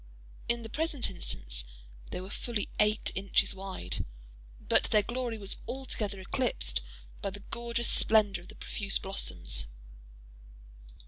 [0.49, 1.63] In the present instance
[2.09, 4.03] they were fully eight inches wide;
[4.59, 6.81] but their glory was altogether eclipsed
[7.21, 9.67] by the gorgeous splendor of the profuse blossoms.